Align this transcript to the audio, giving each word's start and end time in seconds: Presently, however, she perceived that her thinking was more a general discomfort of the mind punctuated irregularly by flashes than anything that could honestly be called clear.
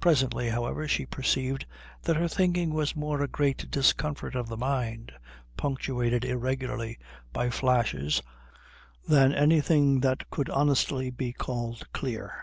Presently, 0.00 0.48
however, 0.48 0.88
she 0.88 1.06
perceived 1.06 1.66
that 2.02 2.16
her 2.16 2.26
thinking 2.26 2.74
was 2.74 2.96
more 2.96 3.22
a 3.22 3.28
general 3.28 3.54
discomfort 3.70 4.34
of 4.34 4.48
the 4.48 4.56
mind 4.56 5.12
punctuated 5.56 6.24
irregularly 6.24 6.98
by 7.32 7.48
flashes 7.48 8.20
than 9.06 9.32
anything 9.32 10.00
that 10.00 10.28
could 10.30 10.50
honestly 10.50 11.10
be 11.10 11.32
called 11.32 11.84
clear. 11.92 12.42